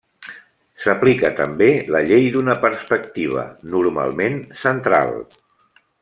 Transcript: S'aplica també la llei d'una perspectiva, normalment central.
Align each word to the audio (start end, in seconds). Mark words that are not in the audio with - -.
S'aplica 0.83 1.29
també 1.39 1.67
la 1.97 2.01
llei 2.11 2.25
d'una 2.37 2.55
perspectiva, 2.65 3.43
normalment 3.75 4.39
central. 4.65 5.13